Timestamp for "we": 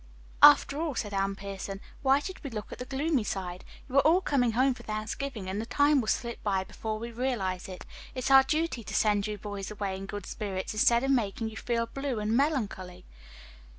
2.43-2.49, 6.97-7.11